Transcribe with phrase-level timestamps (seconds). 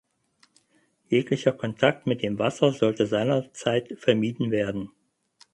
[1.11, 4.89] Jeglicher Kontakt mit dem Wasser sollte seinerzeit vermieden werden.